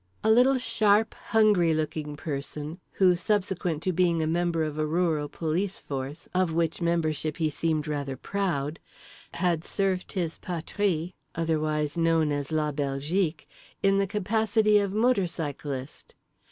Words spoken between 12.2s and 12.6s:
as